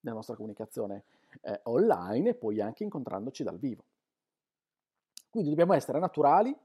la 0.00 0.12
nostra 0.12 0.34
comunicazione 0.34 1.04
eh, 1.42 1.60
online 1.64 2.30
e 2.30 2.34
poi 2.34 2.60
anche 2.60 2.84
incontrandoci 2.84 3.42
dal 3.42 3.58
vivo. 3.58 3.84
Quindi 5.30 5.50
dobbiamo 5.50 5.74
essere 5.74 5.98
naturali 5.98 6.56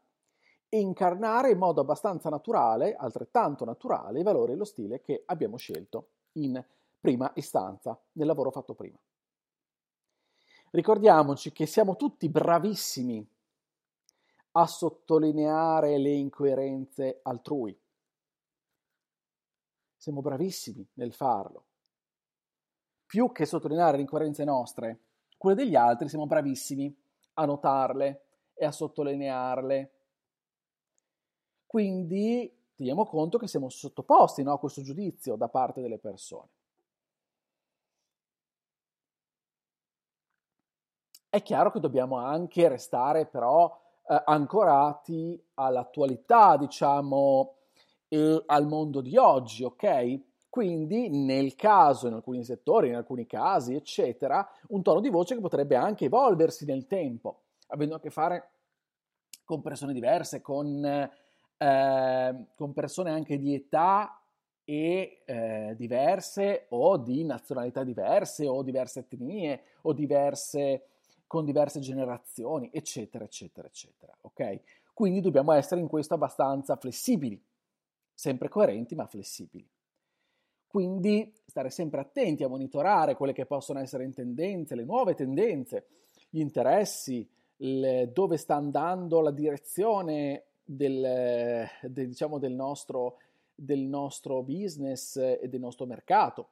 e 0.69 0.79
incarnare 0.79 1.51
in 1.51 1.57
modo 1.57 1.81
abbastanza 1.81 2.29
naturale, 2.29 2.95
altrettanto 2.95 3.65
naturale, 3.65 4.19
i 4.19 4.23
valori 4.23 4.53
e 4.53 4.55
lo 4.55 4.63
stile 4.63 5.01
che 5.01 5.23
abbiamo 5.25 5.57
scelto 5.57 6.07
in 6.33 6.63
prima 7.01 7.31
istanza, 7.35 7.99
nel 8.13 8.27
lavoro 8.27 8.51
fatto 8.51 8.75
prima. 8.75 8.97
Ricordiamoci 10.69 11.51
che 11.51 11.65
siamo 11.65 11.97
tutti 11.97 12.29
bravissimi 12.29 13.27
a 14.51 14.67
sottolineare 14.67 15.97
le 15.97 16.11
incoerenze 16.11 17.19
altrui. 17.23 17.77
Siamo 19.97 20.21
bravissimi 20.21 20.87
nel 20.93 21.13
farlo. 21.13 21.65
Più 23.05 23.31
che 23.31 23.45
sottolineare 23.45 23.97
le 23.97 24.03
incoerenze 24.03 24.43
nostre, 24.45 24.99
quelle 25.37 25.55
degli 25.55 25.75
altri 25.75 26.07
siamo 26.07 26.27
bravissimi 26.27 26.95
a 27.33 27.45
notarle 27.45 28.25
e 28.53 28.65
a 28.65 28.71
sottolinearle. 28.71 29.91
Quindi 31.65 32.53
teniamo 32.75 33.05
conto 33.05 33.37
che 33.37 33.47
siamo 33.47 33.69
sottoposti 33.69 34.43
no, 34.43 34.53
a 34.53 34.59
questo 34.59 34.81
giudizio 34.81 35.35
da 35.35 35.49
parte 35.49 35.81
delle 35.81 35.97
persone. 35.97 36.49
È 41.33 41.41
chiaro 41.43 41.71
che 41.71 41.79
dobbiamo 41.79 42.17
anche 42.17 42.67
restare 42.67 43.25
però 43.25 43.73
eh, 44.05 44.21
ancorati 44.25 45.41
all'attualità, 45.53 46.57
diciamo, 46.57 47.55
e 48.09 48.43
al 48.47 48.67
mondo 48.67 48.99
di 48.99 49.15
oggi, 49.15 49.63
ok? 49.63 50.49
Quindi 50.49 51.07
nel 51.07 51.55
caso, 51.55 52.07
in 52.07 52.15
alcuni 52.15 52.43
settori, 52.43 52.89
in 52.89 52.95
alcuni 52.95 53.25
casi, 53.27 53.75
eccetera, 53.75 54.45
un 54.67 54.81
tono 54.81 54.99
di 54.99 55.07
voce 55.07 55.35
che 55.35 55.39
potrebbe 55.39 55.77
anche 55.77 56.03
evolversi 56.03 56.65
nel 56.65 56.85
tempo, 56.85 57.43
avendo 57.67 57.95
a 57.95 58.01
che 58.01 58.09
fare 58.09 58.49
con 59.45 59.61
persone 59.61 59.93
diverse, 59.93 60.41
con, 60.41 60.83
eh, 60.83 62.45
con 62.57 62.73
persone 62.73 63.09
anche 63.09 63.37
di 63.37 63.53
età 63.53 64.21
e 64.65 65.21
eh, 65.23 65.75
diverse 65.77 66.65
o 66.71 66.97
di 66.97 67.23
nazionalità 67.23 67.85
diverse 67.85 68.45
o 68.45 68.61
diverse 68.63 68.99
etnie 68.99 69.63
o 69.83 69.93
diverse 69.93 70.87
con 71.31 71.45
diverse 71.45 71.79
generazioni, 71.79 72.69
eccetera, 72.73 73.23
eccetera, 73.23 73.65
eccetera. 73.65 74.13
Ok? 74.19 74.59
Quindi 74.93 75.21
dobbiamo 75.21 75.53
essere 75.53 75.79
in 75.79 75.87
questo 75.87 76.15
abbastanza 76.15 76.75
flessibili, 76.75 77.41
sempre 78.13 78.49
coerenti 78.49 78.95
ma 78.95 79.07
flessibili. 79.07 79.65
Quindi 80.67 81.33
stare 81.45 81.69
sempre 81.69 82.01
attenti 82.01 82.43
a 82.43 82.49
monitorare 82.49 83.15
quelle 83.15 83.31
che 83.31 83.45
possono 83.45 83.79
essere 83.79 84.03
in 84.03 84.13
tendenze, 84.13 84.75
le 84.75 84.83
nuove 84.83 85.13
tendenze, 85.13 85.85
gli 86.29 86.41
interessi, 86.41 87.25
il, 87.59 88.09
dove 88.11 88.35
sta 88.35 88.55
andando 88.55 89.21
la 89.21 89.31
direzione 89.31 90.47
del, 90.65 91.65
del, 91.81 92.07
diciamo, 92.09 92.39
del, 92.39 92.51
nostro, 92.51 93.19
del 93.55 93.79
nostro 93.79 94.43
business 94.43 95.15
e 95.15 95.47
del 95.47 95.61
nostro 95.61 95.85
mercato, 95.85 96.49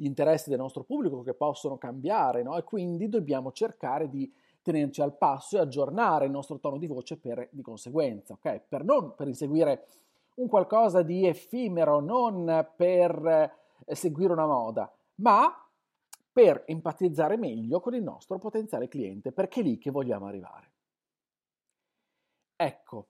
gli 0.00 0.06
interessi 0.06 0.48
del 0.48 0.58
nostro 0.58 0.82
pubblico 0.82 1.20
che 1.20 1.34
possono 1.34 1.76
cambiare, 1.76 2.42
no? 2.42 2.56
e 2.56 2.64
quindi 2.64 3.10
dobbiamo 3.10 3.52
cercare 3.52 4.08
di 4.08 4.32
tenerci 4.62 5.02
al 5.02 5.14
passo 5.14 5.58
e 5.58 5.60
aggiornare 5.60 6.24
il 6.24 6.30
nostro 6.30 6.58
tono 6.58 6.78
di 6.78 6.86
voce 6.86 7.18
per, 7.18 7.48
di 7.52 7.60
conseguenza, 7.60 8.32
ok? 8.32 8.62
Per 8.66 8.82
non 8.82 9.14
per 9.14 9.28
inseguire 9.28 9.86
un 10.36 10.48
qualcosa 10.48 11.02
di 11.02 11.26
effimero, 11.26 12.00
non 12.00 12.66
per 12.76 13.52
eh, 13.84 13.94
seguire 13.94 14.32
una 14.32 14.46
moda, 14.46 14.90
ma 15.16 15.52
per 16.32 16.62
empatizzare 16.64 17.36
meglio 17.36 17.80
con 17.80 17.94
il 17.94 18.02
nostro 18.02 18.38
potenziale 18.38 18.88
cliente, 18.88 19.32
perché 19.32 19.60
è 19.60 19.62
lì 19.64 19.76
che 19.76 19.90
vogliamo 19.90 20.26
arrivare. 20.26 20.72
Ecco, 22.56 23.06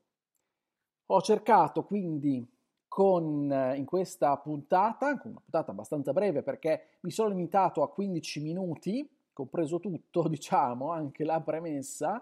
ho 1.06 1.20
cercato 1.20 1.84
quindi 1.84 2.44
con, 2.90 3.52
eh, 3.52 3.76
in 3.76 3.84
questa 3.84 4.36
puntata, 4.38 5.10
una 5.22 5.38
puntata 5.40 5.70
abbastanza 5.70 6.12
breve 6.12 6.42
perché 6.42 6.96
mi 7.02 7.12
sono 7.12 7.28
limitato 7.28 7.84
a 7.84 7.88
15 7.88 8.40
minuti, 8.40 9.08
compreso 9.32 9.78
tutto, 9.78 10.26
diciamo, 10.26 10.90
anche 10.90 11.22
la 11.22 11.40
premessa, 11.40 12.20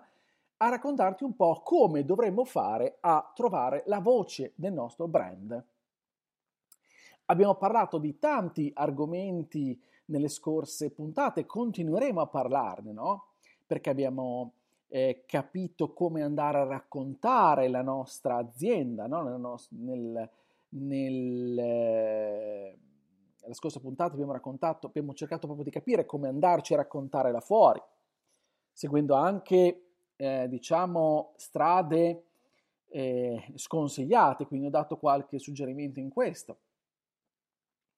a 0.58 0.68
raccontarti 0.68 1.24
un 1.24 1.34
po' 1.34 1.62
come 1.64 2.04
dovremmo 2.04 2.44
fare 2.44 2.98
a 3.00 3.32
trovare 3.34 3.82
la 3.86 4.00
voce 4.00 4.52
del 4.56 4.74
nostro 4.74 5.08
brand. 5.08 5.64
Abbiamo 7.24 7.54
parlato 7.54 7.96
di 7.96 8.18
tanti 8.18 8.70
argomenti 8.74 9.80
nelle 10.06 10.28
scorse 10.28 10.90
puntate, 10.90 11.46
continueremo 11.46 12.20
a 12.20 12.26
parlarne, 12.26 12.92
no? 12.92 13.28
Perché 13.66 13.88
abbiamo 13.88 14.52
eh, 14.88 15.24
capito 15.26 15.94
come 15.94 16.22
andare 16.22 16.58
a 16.58 16.64
raccontare 16.64 17.68
la 17.68 17.82
nostra 17.82 18.36
azienda, 18.36 19.06
no? 19.06 19.22
nel, 19.22 19.56
nel, 19.70 20.30
eh, 20.70 22.78
la 23.46 23.54
scorsa 23.54 23.80
puntata 23.80 24.12
abbiamo 24.12 24.32
raccontato, 24.32 24.86
abbiamo 24.86 25.14
cercato 25.14 25.46
proprio 25.46 25.64
di 25.64 25.70
capire 25.70 26.04
come 26.04 26.28
andarci 26.28 26.74
a 26.74 26.78
raccontare 26.78 27.32
là 27.32 27.40
fuori, 27.40 27.80
seguendo 28.72 29.14
anche, 29.14 29.84
eh, 30.16 30.46
diciamo, 30.48 31.32
strade 31.36 32.24
eh, 32.90 33.52
sconsigliate, 33.54 34.46
quindi 34.46 34.66
ho 34.66 34.70
dato 34.70 34.98
qualche 34.98 35.38
suggerimento 35.38 36.00
in 36.00 36.10
questo. 36.10 36.58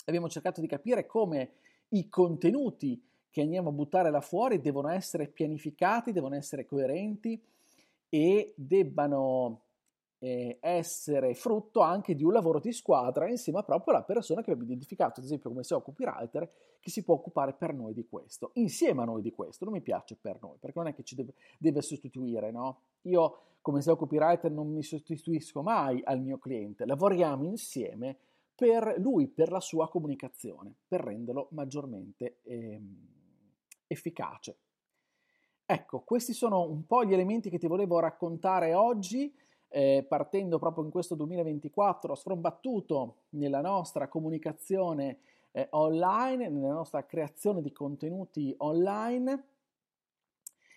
Abbiamo 0.07 0.29
cercato 0.29 0.61
di 0.61 0.67
capire 0.67 1.07
come 1.07 1.53
i 1.91 2.09
contenuti 2.09 3.00
che 3.31 3.43
andiamo 3.43 3.69
a 3.69 3.73
buttare 3.73 4.11
là 4.11 4.21
fuori 4.21 4.61
devono 4.61 4.89
essere 4.89 5.29
pianificati, 5.29 6.12
devono 6.12 6.35
essere 6.35 6.65
coerenti 6.65 7.41
e 8.09 8.53
debbano 8.57 9.61
eh, 10.23 10.59
essere 10.61 11.35
frutto 11.35 11.81
anche 11.81 12.15
di 12.15 12.25
un 12.25 12.33
lavoro 12.33 12.61
di 12.61 12.73
squadra 12.73 13.29
insieme 13.29 13.61
a 13.61 13.62
proprio 13.62 13.95
alla 13.95 14.05
persona 14.05 14.43
che 14.43 14.50
abbiamo 14.50 14.71
identificato, 14.71 15.21
ad 15.21 15.27
esempio 15.27 15.50
come 15.50 15.65
SEO 15.65 15.81
copywriter, 15.81 16.50
che 16.79 16.91
si 16.91 17.03
può 17.03 17.15
occupare 17.15 17.55
per 17.55 17.75
noi 17.75 17.95
di 17.95 18.07
questo, 18.07 18.50
insieme 18.55 19.03
a 19.03 19.07
noi 19.07 19.23
di 19.23 19.33
questo, 19.33 19.65
non 19.65 19.75
mi 19.75 19.81
piace 19.81 20.17
per 20.21 20.39
noi, 20.43 20.59
perché 20.59 20.79
non 20.79 20.89
è 20.89 20.95
che 20.95 21.03
ci 21.03 21.15
deve, 21.15 21.35
deve 21.59 21.81
sostituire, 21.81 22.50
no? 22.50 22.81
Io 23.03 23.39
come 23.62 23.81
SEO 23.81 23.97
copywriter 23.97 24.50
non 24.50 24.71
mi 24.71 24.83
sostituisco 24.83 25.62
mai 25.62 26.00
al 26.05 26.21
mio 26.21 26.39
cliente, 26.39 26.85
lavoriamo 26.85 27.45
insieme 27.45 28.17
per 28.55 28.97
lui, 28.99 29.27
per 29.27 29.50
la 29.50 29.61
sua 29.61 29.89
comunicazione, 29.89 30.75
per 30.87 31.00
renderlo 31.00 31.49
maggiormente 31.53 32.41
ehm, 32.43 33.09
efficace. 33.87 34.59
Ecco, 35.65 36.00
questi 36.00 36.35
sono 36.35 36.69
un 36.69 36.85
po' 36.85 37.05
gli 37.05 37.15
elementi 37.15 37.49
che 37.49 37.59
ti 37.59 37.67
volevo 37.67 38.00
raccontare 38.00 38.75
oggi, 38.75 39.33
eh, 39.71 40.05
partendo 40.07 40.59
proprio 40.59 40.85
in 40.85 40.91
questo 40.91 41.15
2024 41.15 42.15
sfrombattuto 42.15 43.15
nella 43.30 43.61
nostra 43.61 44.09
comunicazione 44.09 45.19
eh, 45.52 45.69
online, 45.71 46.49
nella 46.49 46.73
nostra 46.73 47.04
creazione 47.06 47.63
di 47.63 47.73
contenuti 47.73 48.54
online. 48.59 49.45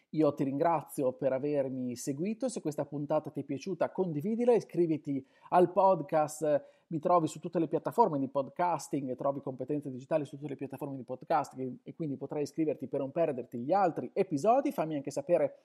Io 0.09 0.33
ti 0.35 0.43
ringrazio 0.43 1.11
per 1.13 1.33
avermi 1.33 1.95
seguito, 1.95 2.47
se 2.47 2.61
questa 2.61 2.85
puntata 2.85 3.31
ti 3.31 3.39
è 3.39 3.43
piaciuta 3.43 3.91
condividila, 3.91 4.53
iscriviti 4.53 5.25
al 5.49 5.71
podcast 5.71 6.71
mi 6.93 6.99
trovi 6.99 7.27
su 7.27 7.39
tutte 7.39 7.57
le 7.57 7.67
piattaforme 7.67 8.19
di 8.19 8.27
podcasting, 8.27 9.15
trovi 9.15 9.41
competenze 9.41 9.89
digitali 9.89 10.25
su 10.25 10.35
tutte 10.35 10.49
le 10.49 10.55
piattaforme 10.55 10.95
di 10.95 11.03
podcasting 11.03 11.77
e 11.81 11.95
quindi 11.95 12.17
potrai 12.17 12.43
iscriverti 12.43 12.85
per 12.85 12.99
non 12.99 13.11
perderti 13.11 13.57
gli 13.57 13.73
altri 13.73 14.11
episodi. 14.13 14.71
Fammi 14.71 14.93
anche 14.93 15.09
sapere 15.09 15.55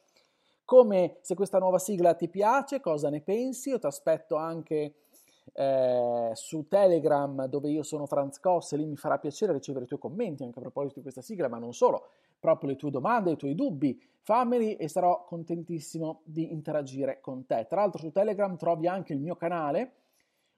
come 0.69 1.17
se 1.23 1.35
questa 1.35 1.59
nuova 1.59 1.79
sigla 1.79 2.13
ti 2.13 2.29
piace, 2.29 2.81
cosa 2.81 3.09
ne 3.09 3.23
pensi. 3.23 3.71
Io 3.71 3.79
ti 3.79 3.87
aspetto 3.87 4.37
anche 4.37 4.97
eh, 5.55 6.31
su 6.35 6.69
Telegram 6.69 7.47
dove 7.47 7.71
io 7.71 7.83
sono 7.83 8.05
Franz 8.05 8.39
Koss 8.39 8.73
e 8.73 8.77
lì 8.77 8.85
mi 8.85 8.97
farà 8.97 9.17
piacere 9.19 9.55
ricevere 9.55 9.87
i 9.87 9.89
tuoi 9.89 9.99
commenti 9.99 10.43
anche 10.43 10.59
a 10.59 10.61
proposito 10.61 10.97
di 10.97 11.03
questa 11.03 11.23
sigla, 11.23 11.49
ma 11.49 11.57
non 11.57 11.73
solo, 11.73 12.09
proprio 12.39 12.69
le 12.69 12.77
tue 12.77 12.91
domande, 12.91 13.31
i 13.31 13.37
tuoi 13.39 13.55
dubbi. 13.55 13.99
Fammeli 14.21 14.77
e 14.77 14.89
sarò 14.89 15.25
contentissimo 15.25 16.21
di 16.25 16.53
interagire 16.53 17.19
con 17.23 17.47
te. 17.47 17.65
Tra 17.67 17.81
l'altro 17.81 17.99
su 17.99 18.11
Telegram 18.11 18.55
trovi 18.59 18.87
anche 18.87 19.15
il 19.15 19.21
mio 19.21 19.37
canale 19.37 19.93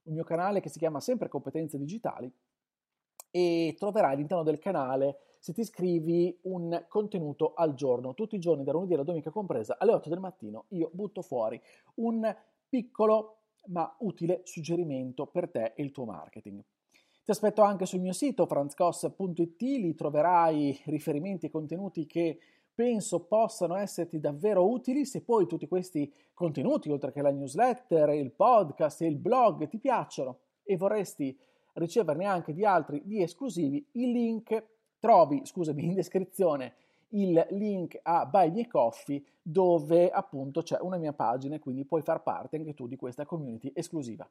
il 0.05 0.13
mio 0.13 0.25
canale 0.25 0.61
che 0.61 0.71
si 0.71 0.79
chiama 0.79 0.99
sempre 0.99 1.29
Competenze 1.29 1.79
Digitali 1.79 2.33
e 3.31 3.77
troverai 3.79 4.15
all'interno 4.15 4.43
del 4.43 4.59
canale, 4.59 5.19
se 5.41 5.55
ti 5.55 5.63
iscrivi, 5.63 6.39
un 6.43 6.85
contenuto 6.87 7.55
al 7.55 7.75
giorno. 7.75 8.15
Tutti 8.15 8.37
i 8.37 8.39
giorni, 8.39 8.63
da 8.63 8.73
lunedì 8.73 8.93
alla 8.93 9.03
domenica 9.03 9.31
compresa, 9.31 9.77
alle 9.79 9.95
8 9.95 10.11
del 10.11 10.21
mattino, 10.21 10.67
io 10.69 10.91
butto 10.93 11.23
fuori 11.23 11.61
un 11.97 12.37
piccolo 12.69 13.39
ma 13.69 13.95
utile 14.01 14.43
suggerimento 14.45 15.27
per 15.27 15.51
te 15.51 15.73
e 15.75 15.83
il 15.83 15.91
tuo 15.91 16.05
marketing. 16.05 16.63
Ti 17.25 17.31
aspetto 17.31 17.63
anche 17.63 17.87
sul 17.87 18.01
mio 18.01 18.13
sito 18.13 18.47
franzcos.it, 18.47 19.61
lì 19.61 19.95
troverai 19.95 20.79
riferimenti 20.87 21.47
e 21.47 21.51
contenuti 21.51 22.07
che 22.07 22.39
penso 22.75 23.21
possano 23.21 23.77
esserti 23.77 24.21
davvero 24.21 24.69
utili 24.69 25.05
se 25.05 25.23
poi 25.23 25.47
tutti 25.47 25.69
questi 25.69 26.13
contenuti, 26.35 26.91
oltre 26.91 27.13
che 27.13 27.23
la 27.23 27.31
newsletter, 27.31 28.11
il 28.11 28.33
podcast 28.33 29.03
e 29.03 29.07
il 29.07 29.17
blog, 29.17 29.69
ti 29.69 29.79
piacciono 29.79 30.39
e 30.63 30.77
vorresti 30.77 31.39
riceverne 31.75 32.25
anche 32.25 32.53
di 32.53 32.65
altri 32.65 33.03
di 33.05 33.23
esclusivi, 33.23 33.87
il 33.93 34.11
link 34.11 34.65
trovi, 35.01 35.43
scusami, 35.45 35.85
in 35.85 35.95
descrizione 35.95 36.75
il 37.13 37.45
link 37.51 37.99
a 38.03 38.25
Buy 38.27 38.51
Me 38.51 38.69
Coffee 38.69 39.23
dove 39.43 40.11
appunto 40.11 40.63
c'è 40.63 40.79
una 40.81 40.97
mia 40.97 41.13
pagina 41.13 41.57
e 41.57 41.59
quindi 41.59 41.85
puoi 41.85 42.03
far 42.03 42.23
parte 42.23 42.57
anche 42.57 42.75
tu 42.75 42.87
di 42.87 42.97
questa 42.97 43.25
community 43.25 43.73
esclusiva. 43.75 44.29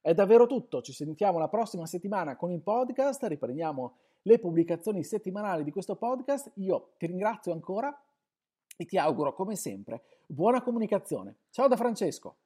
È 0.00 0.14
davvero 0.14 0.46
tutto, 0.46 0.82
ci 0.82 0.92
sentiamo 0.92 1.38
la 1.38 1.48
prossima 1.48 1.86
settimana 1.86 2.36
con 2.36 2.50
il 2.50 2.60
podcast, 2.60 3.24
riprendiamo 3.24 3.94
le 4.22 4.38
pubblicazioni 4.38 5.02
settimanali 5.02 5.64
di 5.64 5.70
questo 5.70 5.96
podcast. 5.96 6.52
Io 6.54 6.92
ti 6.98 7.06
ringrazio 7.06 7.52
ancora 7.52 7.94
e 8.76 8.84
ti 8.84 8.96
auguro 8.98 9.34
come 9.34 9.56
sempre 9.56 10.02
buona 10.26 10.62
comunicazione. 10.62 11.36
Ciao 11.50 11.68
da 11.68 11.76
Francesco! 11.76 12.43